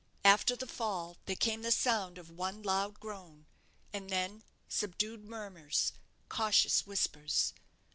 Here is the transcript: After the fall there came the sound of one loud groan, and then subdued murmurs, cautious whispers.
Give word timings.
After 0.25 0.55
the 0.55 0.65
fall 0.65 1.17
there 1.25 1.35
came 1.35 1.61
the 1.61 1.71
sound 1.71 2.17
of 2.17 2.31
one 2.31 2.63
loud 2.63 2.99
groan, 2.99 3.45
and 3.93 4.09
then 4.09 4.41
subdued 4.67 5.23
murmurs, 5.25 5.93
cautious 6.27 6.87
whispers. 6.87 7.53